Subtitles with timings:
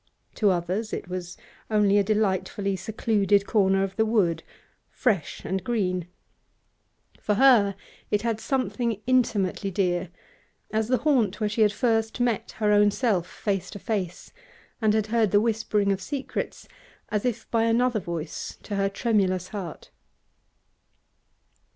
[0.33, 1.37] To others it was
[1.69, 4.41] only a delightfully secluded corner of the wood,
[4.89, 6.07] fresh and green;
[7.19, 7.75] for her
[8.09, 10.09] it had something intimately dear,
[10.71, 14.33] as the haunt where she had first met her own self face to face
[14.81, 16.67] and had heard the whispering of secrets
[17.09, 19.91] as if by another voice to her tremulous heart.